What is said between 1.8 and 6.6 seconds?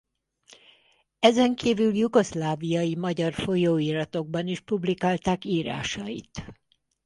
jugoszláviai magyar folyóiratokban is publikálták írásait.